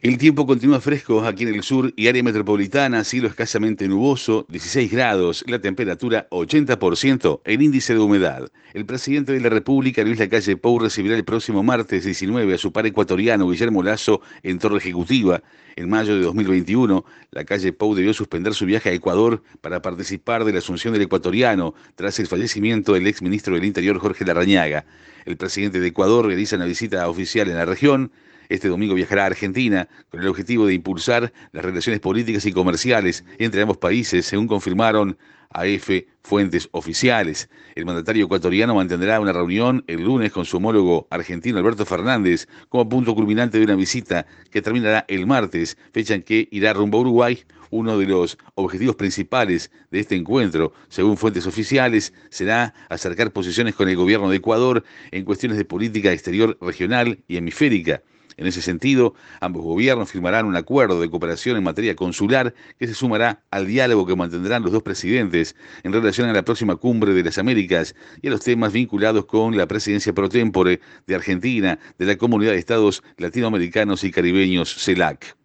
El 0.00 0.16
tiempo 0.16 0.46
continúa 0.46 0.80
fresco 0.80 1.24
aquí 1.24 1.42
en 1.42 1.52
el 1.52 1.64
sur 1.64 1.92
y 1.96 2.06
área 2.06 2.22
metropolitana, 2.22 3.02
cielo 3.02 3.26
escasamente 3.26 3.88
nuboso, 3.88 4.46
16 4.48 4.92
grados, 4.92 5.44
la 5.48 5.58
temperatura 5.58 6.28
80%, 6.30 7.40
el 7.42 7.62
índice 7.62 7.94
de 7.94 7.98
humedad. 7.98 8.48
El 8.74 8.86
presidente 8.86 9.32
de 9.32 9.40
la 9.40 9.48
República, 9.48 10.04
Luis 10.04 10.20
Lacalle 10.20 10.56
Pou, 10.56 10.78
recibirá 10.78 11.16
el 11.16 11.24
próximo 11.24 11.64
martes 11.64 12.04
19 12.04 12.54
a 12.54 12.58
su 12.58 12.70
par 12.70 12.86
ecuatoriano, 12.86 13.50
Guillermo 13.50 13.82
Lazo, 13.82 14.20
en 14.44 14.60
Torre 14.60 14.78
Ejecutiva. 14.78 15.42
En 15.74 15.90
mayo 15.90 16.14
de 16.14 16.22
2021, 16.22 17.04
la 17.32 17.44
calle 17.44 17.72
Pou 17.72 17.96
debió 17.96 18.14
suspender 18.14 18.54
su 18.54 18.66
viaje 18.66 18.90
a 18.90 18.92
Ecuador 18.92 19.42
para 19.60 19.82
participar 19.82 20.44
de 20.44 20.52
la 20.52 20.60
asunción 20.60 20.92
del 20.92 21.02
ecuatoriano 21.02 21.74
tras 21.96 22.20
el 22.20 22.28
fallecimiento 22.28 22.92
del 22.92 23.08
ex 23.08 23.20
ministro 23.20 23.56
del 23.56 23.64
Interior, 23.64 23.98
Jorge 23.98 24.24
Larrañaga. 24.24 24.84
El 25.24 25.36
presidente 25.36 25.80
de 25.80 25.88
Ecuador 25.88 26.24
realiza 26.24 26.54
una 26.54 26.66
visita 26.66 27.08
oficial 27.08 27.48
en 27.48 27.56
la 27.56 27.64
región 27.64 28.12
este 28.48 28.68
domingo 28.68 28.94
viajará 28.94 29.24
a 29.24 29.26
Argentina 29.26 29.88
con 30.10 30.20
el 30.20 30.28
objetivo 30.28 30.66
de 30.66 30.74
impulsar 30.74 31.32
las 31.52 31.64
relaciones 31.64 32.00
políticas 32.00 32.46
y 32.46 32.52
comerciales 32.52 33.24
entre 33.38 33.62
ambos 33.62 33.76
países, 33.76 34.26
según 34.26 34.46
confirmaron 34.46 35.16
a 35.50 35.66
F 35.66 36.06
fuentes 36.22 36.68
oficiales. 36.72 37.48
El 37.74 37.86
mandatario 37.86 38.26
ecuatoriano 38.26 38.74
mantendrá 38.74 39.20
una 39.20 39.32
reunión 39.32 39.84
el 39.86 40.02
lunes 40.04 40.32
con 40.32 40.44
su 40.44 40.58
homólogo 40.58 41.06
argentino 41.10 41.58
Alberto 41.58 41.86
Fernández 41.86 42.48
como 42.68 42.88
punto 42.88 43.14
culminante 43.14 43.58
de 43.58 43.64
una 43.64 43.76
visita 43.76 44.26
que 44.50 44.62
terminará 44.62 45.04
el 45.08 45.26
martes, 45.26 45.78
fecha 45.92 46.14
en 46.14 46.22
que 46.22 46.48
irá 46.50 46.72
rumbo 46.72 46.98
a 46.98 47.00
Uruguay. 47.02 47.44
Uno 47.70 47.98
de 47.98 48.06
los 48.06 48.38
objetivos 48.54 48.96
principales 48.96 49.70
de 49.90 50.00
este 50.00 50.16
encuentro, 50.16 50.72
según 50.88 51.18
fuentes 51.18 51.46
oficiales, 51.46 52.14
será 52.30 52.72
acercar 52.88 53.30
posiciones 53.30 53.74
con 53.74 53.90
el 53.90 53.96
gobierno 53.96 54.30
de 54.30 54.36
Ecuador 54.36 54.84
en 55.10 55.24
cuestiones 55.24 55.58
de 55.58 55.66
política 55.66 56.10
exterior 56.10 56.56
regional 56.62 57.18
y 57.28 57.36
hemisférica. 57.36 58.02
En 58.38 58.46
ese 58.46 58.62
sentido, 58.62 59.14
ambos 59.40 59.64
gobiernos 59.64 60.10
firmarán 60.10 60.46
un 60.46 60.54
acuerdo 60.54 61.00
de 61.00 61.10
cooperación 61.10 61.56
en 61.56 61.64
materia 61.64 61.96
consular 61.96 62.54
que 62.78 62.86
se 62.86 62.94
sumará 62.94 63.42
al 63.50 63.66
diálogo 63.66 64.06
que 64.06 64.14
mantendrán 64.14 64.62
los 64.62 64.70
dos 64.70 64.84
presidentes 64.84 65.56
en 65.82 65.92
relación 65.92 66.30
a 66.30 66.32
la 66.32 66.44
próxima 66.44 66.76
cumbre 66.76 67.12
de 67.14 67.24
las 67.24 67.36
Américas 67.36 67.96
y 68.22 68.28
a 68.28 68.30
los 68.30 68.40
temas 68.40 68.72
vinculados 68.72 69.26
con 69.26 69.56
la 69.56 69.66
presidencia 69.66 70.12
pro 70.12 70.28
tempore 70.28 70.80
de 71.08 71.14
Argentina 71.16 71.80
de 71.98 72.06
la 72.06 72.16
Comunidad 72.16 72.52
de 72.52 72.58
Estados 72.58 73.02
Latinoamericanos 73.16 74.04
y 74.04 74.12
Caribeños 74.12 74.72
CELAC. 74.72 75.36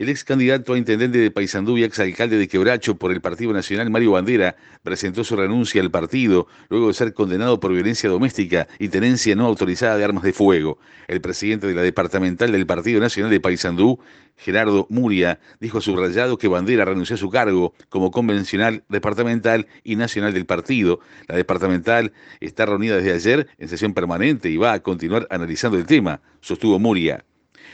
El 0.00 0.08
ex 0.08 0.24
candidato 0.24 0.72
a 0.72 0.78
intendente 0.78 1.18
de 1.18 1.30
Paysandú 1.30 1.76
y 1.76 1.84
exalcalde 1.84 2.38
de 2.38 2.48
Quebracho 2.48 2.96
por 2.96 3.12
el 3.12 3.20
Partido 3.20 3.52
Nacional, 3.52 3.90
Mario 3.90 4.12
Bandera, 4.12 4.56
presentó 4.82 5.24
su 5.24 5.36
renuncia 5.36 5.82
al 5.82 5.90
partido 5.90 6.46
luego 6.70 6.88
de 6.88 6.94
ser 6.94 7.12
condenado 7.12 7.60
por 7.60 7.74
violencia 7.74 8.08
doméstica 8.08 8.66
y 8.78 8.88
tenencia 8.88 9.36
no 9.36 9.44
autorizada 9.44 9.98
de 9.98 10.04
armas 10.04 10.22
de 10.22 10.32
fuego. 10.32 10.78
El 11.06 11.20
presidente 11.20 11.66
de 11.66 11.74
la 11.74 11.82
departamental 11.82 12.50
del 12.50 12.64
Partido 12.64 12.98
Nacional 12.98 13.30
de 13.30 13.40
Paysandú, 13.40 13.98
Gerardo 14.38 14.86
Muria, 14.88 15.38
dijo 15.60 15.82
subrayado 15.82 16.38
que 16.38 16.48
Bandera 16.48 16.86
renunció 16.86 17.16
a 17.16 17.18
su 17.18 17.28
cargo 17.28 17.74
como 17.90 18.10
convencional 18.10 18.84
departamental 18.88 19.66
y 19.84 19.96
nacional 19.96 20.32
del 20.32 20.46
partido. 20.46 21.00
La 21.28 21.36
departamental 21.36 22.14
está 22.40 22.64
reunida 22.64 22.96
desde 22.96 23.12
ayer 23.12 23.48
en 23.58 23.68
sesión 23.68 23.92
permanente 23.92 24.48
y 24.48 24.56
va 24.56 24.72
a 24.72 24.80
continuar 24.80 25.26
analizando 25.28 25.76
el 25.76 25.84
tema, 25.84 26.22
sostuvo 26.40 26.78
Muria. 26.78 27.22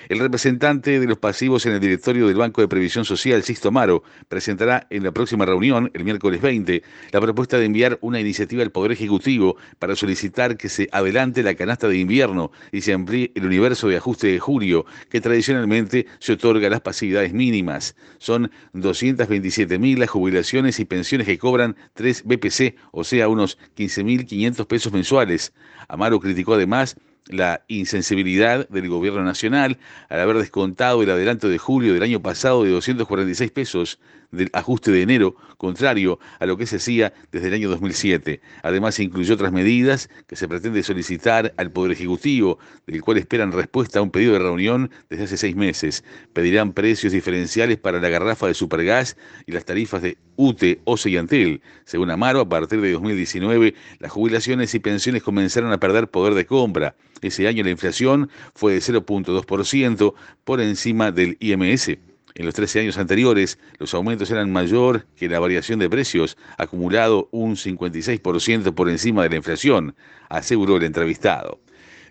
El 0.08 0.18
representante 0.20 1.00
de 1.00 1.06
los 1.06 1.18
pasivos 1.18 1.66
en 1.66 1.72
el 1.72 1.80
directorio 1.80 2.28
del 2.28 2.36
Banco 2.36 2.60
de 2.60 2.68
Previsión 2.68 3.04
Social, 3.04 3.42
Sisto 3.42 3.68
Amaro, 3.68 4.02
presentará 4.28 4.86
en 4.90 5.02
la 5.02 5.12
próxima 5.12 5.44
reunión, 5.46 5.90
el 5.94 6.04
miércoles 6.04 6.40
20, 6.40 6.82
la 7.12 7.20
propuesta 7.20 7.58
de 7.58 7.64
enviar 7.64 7.98
una 8.02 8.20
iniciativa 8.20 8.62
al 8.62 8.70
Poder 8.70 8.92
Ejecutivo 8.92 9.56
para 9.78 9.96
solicitar 9.96 10.56
que 10.56 10.68
se 10.68 10.88
adelante 10.92 11.42
la 11.42 11.54
canasta 11.54 11.88
de 11.88 11.98
invierno 11.98 12.52
y 12.72 12.82
se 12.82 12.92
amplíe 12.92 13.32
el 13.34 13.46
universo 13.46 13.88
de 13.88 13.96
ajuste 13.96 14.28
de 14.28 14.38
julio, 14.38 14.86
que 15.10 15.20
tradicionalmente 15.20 16.06
se 16.18 16.34
otorga 16.34 16.68
a 16.68 16.70
las 16.70 16.80
pasividades 16.80 17.32
mínimas. 17.32 17.96
Son 18.18 18.50
227.000 18.74 19.98
las 19.98 20.10
jubilaciones 20.10 20.78
y 20.78 20.84
pensiones 20.84 21.26
que 21.26 21.38
cobran 21.38 21.76
3 21.94 22.22
BPC, 22.24 22.76
o 22.92 23.04
sea, 23.04 23.28
unos 23.28 23.58
15.500 23.76 24.66
pesos 24.66 24.92
mensuales. 24.92 25.52
Amaro 25.88 26.20
criticó 26.20 26.54
además 26.54 26.96
la 27.28 27.62
insensibilidad 27.68 28.68
del 28.68 28.88
gobierno 28.88 29.22
nacional 29.24 29.78
al 30.08 30.20
haber 30.20 30.38
descontado 30.38 31.02
el 31.02 31.10
adelanto 31.10 31.48
de 31.48 31.58
julio 31.58 31.92
del 31.92 32.02
año 32.02 32.20
pasado 32.20 32.64
de 32.64 32.70
246 32.70 33.50
pesos 33.50 33.98
del 34.36 34.50
ajuste 34.52 34.90
de 34.90 35.02
enero, 35.02 35.36
contrario 35.56 36.18
a 36.38 36.46
lo 36.46 36.56
que 36.56 36.66
se 36.66 36.76
hacía 36.76 37.12
desde 37.32 37.48
el 37.48 37.54
año 37.54 37.68
2007. 37.70 38.40
Además, 38.62 38.98
incluyó 39.00 39.34
otras 39.34 39.52
medidas 39.52 40.08
que 40.26 40.36
se 40.36 40.48
pretende 40.48 40.82
solicitar 40.82 41.54
al 41.56 41.70
Poder 41.70 41.92
Ejecutivo, 41.92 42.58
del 42.86 43.02
cual 43.02 43.18
esperan 43.18 43.52
respuesta 43.52 43.98
a 43.98 44.02
un 44.02 44.10
pedido 44.10 44.34
de 44.34 44.38
reunión 44.40 44.90
desde 45.08 45.24
hace 45.24 45.36
seis 45.36 45.56
meses. 45.56 46.04
Pedirán 46.32 46.72
precios 46.72 47.12
diferenciales 47.12 47.78
para 47.78 48.00
la 48.00 48.08
garrafa 48.08 48.46
de 48.46 48.54
supergas 48.54 49.16
y 49.46 49.52
las 49.52 49.64
tarifas 49.64 50.02
de 50.02 50.18
UTE, 50.36 50.80
OCE 50.84 51.10
y 51.10 51.16
Antel. 51.16 51.62
Según 51.84 52.10
Amaro, 52.10 52.40
a 52.40 52.48
partir 52.48 52.80
de 52.80 52.92
2019, 52.92 53.74
las 53.98 54.12
jubilaciones 54.12 54.74
y 54.74 54.78
pensiones 54.78 55.22
comenzaron 55.22 55.72
a 55.72 55.80
perder 55.80 56.08
poder 56.08 56.34
de 56.34 56.46
compra. 56.46 56.94
Ese 57.22 57.48
año 57.48 57.64
la 57.64 57.70
inflación 57.70 58.30
fue 58.54 58.74
de 58.74 58.80
0.2% 58.80 60.14
por 60.44 60.60
encima 60.60 61.12
del 61.12 61.36
IMS. 61.40 61.96
En 62.38 62.44
los 62.44 62.54
13 62.54 62.80
años 62.80 62.98
anteriores, 62.98 63.58
los 63.78 63.94
aumentos 63.94 64.30
eran 64.30 64.52
mayor 64.52 65.06
que 65.16 65.26
la 65.26 65.40
variación 65.40 65.78
de 65.78 65.88
precios, 65.88 66.36
acumulado 66.58 67.30
un 67.32 67.56
56% 67.56 68.74
por 68.74 68.90
encima 68.90 69.22
de 69.22 69.30
la 69.30 69.36
inflación, 69.36 69.96
aseguró 70.28 70.76
el 70.76 70.82
entrevistado. 70.82 71.58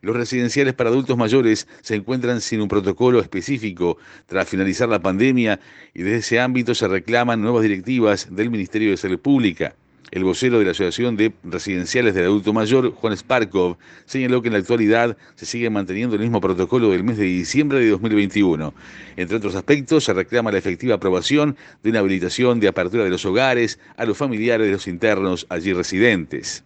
Los 0.02 0.16
residenciales 0.16 0.74
para 0.74 0.90
adultos 0.90 1.16
mayores 1.16 1.68
se 1.82 1.94
encuentran 1.94 2.42
sin 2.42 2.60
un 2.62 2.68
protocolo 2.68 3.20
específico 3.20 4.00
tras 4.26 4.50
finalizar 4.50 4.90
la 4.90 5.00
pandemia 5.00 5.60
y 5.94 6.02
desde 6.02 6.18
ese 6.18 6.40
ámbito 6.40 6.74
se 6.74 6.88
reclaman 6.88 7.42
nuevas 7.42 7.62
directivas 7.62 8.36
del 8.36 8.50
Ministerio 8.50 8.90
de 8.90 8.98
Salud 8.98 9.20
Pública. 9.20 9.76
El 10.12 10.24
vocero 10.24 10.60
de 10.60 10.66
la 10.66 10.72
Asociación 10.72 11.18
de 11.18 11.34
Residenciales 11.44 12.14
del 12.14 12.26
Adulto 12.26 12.54
Mayor, 12.54 12.92
Juan 12.92 13.14
Sparkov, 13.14 13.78
señaló 14.06 14.42
que 14.42 14.50
en 14.50 14.54
la 14.54 14.60
actualidad 14.60 15.18
se 15.36 15.46
sigue 15.46 15.70
manteniendo 15.70 16.16
el 16.16 16.22
mismo 16.22 16.40
protocolo 16.40 16.92
del 16.92 17.04
mes 17.04 17.18
de 17.18 17.24
diciembre 17.24 17.80
de 17.80 17.90
2021. 17.90 18.74
Entre 19.18 19.38
otros 19.38 19.56
aspectos, 19.56 20.04
se 20.04 20.14
reclama 20.14 20.52
la 20.52 20.60
efectiva 20.60 20.96
aprobación 20.96 21.58
de 21.82 21.90
una 21.90 22.00
habilitación 22.00 22.60
de 22.60 22.68
apertura 22.68 23.04
de 23.04 23.10
los 23.10 23.26
hogares 23.26 23.80
a 23.98 24.06
los 24.06 24.18
familiares 24.18 24.68
de 24.68 24.74
los 24.74 24.88
internos 24.88 25.48
allí 25.50 25.74
residentes. 25.74 26.64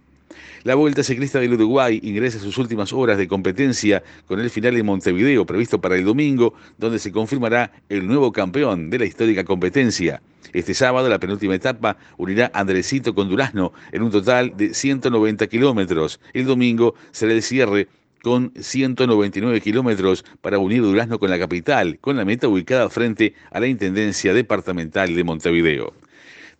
La 0.63 0.75
Vuelta 0.75 1.03
Ciclista 1.03 1.39
del 1.39 1.53
Uruguay 1.53 1.99
ingresa 2.03 2.37
a 2.37 2.41
sus 2.41 2.57
últimas 2.57 2.93
horas 2.93 3.17
de 3.17 3.27
competencia 3.27 4.03
con 4.25 4.39
el 4.39 4.49
final 4.49 4.77
en 4.77 4.85
Montevideo 4.85 5.45
previsto 5.45 5.79
para 5.79 5.95
el 5.95 6.05
domingo, 6.05 6.53
donde 6.77 6.99
se 6.99 7.11
confirmará 7.11 7.71
el 7.89 8.05
nuevo 8.07 8.31
campeón 8.31 8.89
de 8.89 8.99
la 8.99 9.05
histórica 9.05 9.43
competencia. 9.43 10.21
Este 10.53 10.73
sábado 10.73 11.09
la 11.09 11.19
penúltima 11.19 11.55
etapa 11.55 11.97
unirá 12.17 12.51
Andresito 12.53 13.13
con 13.13 13.29
Durazno 13.29 13.71
en 13.91 14.01
un 14.01 14.11
total 14.11 14.53
de 14.57 14.73
190 14.73 15.47
kilómetros. 15.47 16.19
El 16.33 16.45
domingo 16.45 16.95
será 17.11 17.33
el 17.33 17.43
cierre 17.43 17.87
con 18.23 18.51
199 18.59 19.61
kilómetros 19.61 20.25
para 20.41 20.59
unir 20.59 20.81
Durazno 20.81 21.19
con 21.19 21.29
la 21.29 21.39
capital, 21.39 21.99
con 21.99 22.17
la 22.17 22.25
meta 22.25 22.47
ubicada 22.47 22.89
frente 22.89 23.33
a 23.51 23.59
la 23.59 23.67
Intendencia 23.67 24.33
Departamental 24.33 25.15
de 25.15 25.23
Montevideo. 25.23 25.93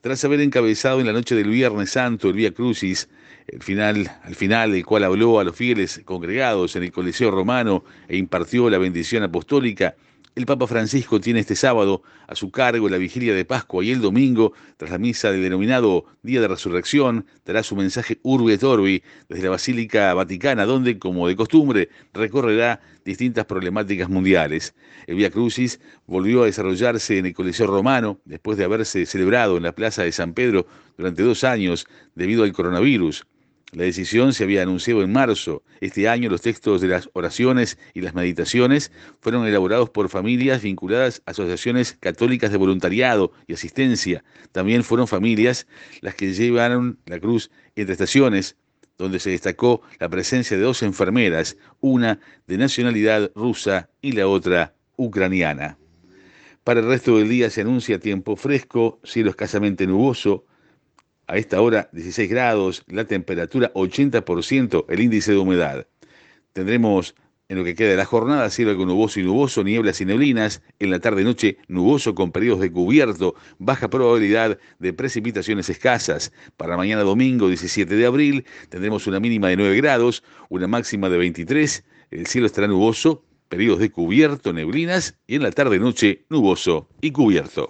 Tras 0.01 0.23
haber 0.23 0.39
encabezado 0.39 1.01
en 1.01 1.07
la 1.07 1.13
noche 1.13 1.35
del 1.35 1.49
Viernes 1.49 1.91
Santo 1.91 2.29
el 2.29 2.35
Vía 2.35 2.53
Crucis, 2.53 3.09
el 3.51 3.61
final, 3.63 4.11
al 4.23 4.35
final 4.35 4.71
del 4.71 4.85
cual 4.85 5.03
habló 5.03 5.39
a 5.39 5.43
los 5.43 5.55
fieles 5.55 6.01
congregados 6.05 6.75
en 6.75 6.83
el 6.83 6.91
Coliseo 6.91 7.31
Romano 7.31 7.83
e 8.07 8.17
impartió 8.17 8.69
la 8.69 8.77
bendición 8.77 9.23
apostólica, 9.23 9.95
el 10.35 10.45
Papa 10.45 10.67
Francisco 10.67 11.19
tiene 11.19 11.41
este 11.41 11.55
sábado 11.55 12.03
a 12.27 12.35
su 12.35 12.49
cargo 12.51 12.87
la 12.87 12.97
vigilia 12.97 13.33
de 13.33 13.43
Pascua 13.43 13.83
y 13.83 13.91
el 13.91 13.99
domingo, 13.99 14.53
tras 14.77 14.91
la 14.91 14.97
misa 14.97 15.31
del 15.31 15.41
denominado 15.41 16.05
Día 16.21 16.39
de 16.39 16.47
Resurrección, 16.47 17.25
dará 17.45 17.61
su 17.61 17.75
mensaje 17.75 18.19
Urbe 18.21 18.53
et 18.53 18.63
Orbi 18.63 19.03
desde 19.27 19.43
la 19.43 19.49
Basílica 19.49 20.13
Vaticana, 20.13 20.65
donde, 20.65 20.97
como 20.97 21.27
de 21.27 21.35
costumbre, 21.35 21.89
recorrerá 22.13 22.79
distintas 23.03 23.47
problemáticas 23.47 24.07
mundiales. 24.07 24.75
El 25.07 25.15
Via 25.15 25.31
Crucis 25.31 25.81
volvió 26.05 26.43
a 26.43 26.45
desarrollarse 26.45 27.17
en 27.17 27.25
el 27.25 27.33
Coliseo 27.33 27.67
Romano 27.67 28.21
después 28.23 28.57
de 28.57 28.63
haberse 28.63 29.05
celebrado 29.05 29.57
en 29.57 29.63
la 29.63 29.73
Plaza 29.73 30.03
de 30.03 30.11
San 30.11 30.33
Pedro 30.33 30.67
durante 30.95 31.23
dos 31.23 31.43
años 31.43 31.85
debido 32.15 32.43
al 32.43 32.53
coronavirus. 32.53 33.25
La 33.71 33.83
decisión 33.83 34.33
se 34.33 34.43
había 34.43 34.63
anunciado 34.63 35.03
en 35.03 35.11
marzo. 35.11 35.61
Este 35.79 36.09
año 36.09 36.29
los 36.29 36.41
textos 36.41 36.81
de 36.81 36.87
las 36.87 37.09
oraciones 37.13 37.77
y 37.93 38.01
las 38.01 38.15
meditaciones 38.15 38.91
fueron 39.19 39.45
elaborados 39.45 39.91
por 39.91 40.09
familias 40.09 40.63
vinculadas 40.63 41.21
a 41.25 41.31
asociaciones 41.31 41.95
católicas 41.99 42.51
de 42.51 42.57
voluntariado 42.57 43.31
y 43.45 43.53
asistencia. 43.53 44.23
También 44.51 44.83
fueron 44.83 45.07
familias 45.07 45.67
las 46.01 46.15
que 46.15 46.33
llevaron 46.33 46.97
la 47.05 47.19
cruz 47.19 47.51
entre 47.75 47.93
estaciones, 47.93 48.57
donde 48.97 49.19
se 49.19 49.29
destacó 49.29 49.83
la 49.99 50.09
presencia 50.09 50.57
de 50.57 50.63
dos 50.63 50.81
enfermeras, 50.81 51.55
una 51.79 52.19
de 52.47 52.57
nacionalidad 52.57 53.31
rusa 53.35 53.89
y 54.01 54.13
la 54.13 54.27
otra 54.27 54.73
ucraniana. 54.97 55.77
Para 56.63 56.79
el 56.79 56.87
resto 56.87 57.17
del 57.17 57.29
día 57.29 57.51
se 57.51 57.61
anuncia 57.61 57.99
tiempo 57.99 58.35
fresco, 58.35 58.99
cielo 59.03 59.29
escasamente 59.29 59.85
nuboso, 59.85 60.45
A 61.29 61.37
esta 61.37 61.61
hora 61.61 61.89
16 61.93 62.27
grados, 62.27 62.83
la 62.87 63.05
temperatura 63.05 63.71
80%, 63.73 64.85
el 64.89 64.99
índice 64.99 65.31
de 65.31 65.37
humedad. 65.37 65.85
Tendremos 66.53 67.13
en 67.49 67.59
lo 67.59 67.63
que 67.63 67.75
queda 67.75 67.91
de 67.91 67.97
la 67.97 68.05
jornada, 68.05 68.49
cielo 68.49 68.71
algo 68.71 68.87
nuboso 68.87 69.19
y 69.19 69.23
nuboso, 69.23 69.63
nieblas 69.63 70.01
y 70.01 70.05
neblinas. 70.05 70.63
En 70.79 70.89
la 70.89 70.99
tarde-noche, 70.99 71.59
nuboso 71.67 72.15
con 72.15 72.31
periodos 72.31 72.61
de 72.61 72.71
cubierto, 72.71 73.35
baja 73.59 73.91
probabilidad 73.91 74.57
de 74.79 74.91
precipitaciones 74.91 75.69
escasas. 75.69 76.33
Para 76.57 76.77
mañana 76.77 77.03
domingo, 77.03 77.47
17 77.47 77.95
de 77.95 78.05
abril, 78.07 78.45
tendremos 78.69 79.05
una 79.05 79.19
mínima 79.19 79.49
de 79.49 79.57
9 79.57 79.77
grados, 79.77 80.23
una 80.49 80.65
máxima 80.65 81.09
de 81.09 81.19
23. 81.19 81.85
El 82.09 82.25
cielo 82.25 82.47
estará 82.47 82.67
nuboso, 82.67 83.23
periodos 83.49 83.81
de 83.81 83.91
cubierto, 83.91 84.51
neblinas 84.51 85.19
y 85.27 85.35
en 85.35 85.43
la 85.43 85.51
tarde-noche, 85.51 86.25
nuboso 86.29 86.89
y 87.01 87.11
cubierto. 87.11 87.67